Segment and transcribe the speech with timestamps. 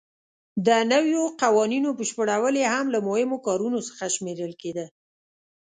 [0.67, 4.85] د نویو قوانینو بشپړول یې هم له مهمو کارونو څخه شمېرل کېده.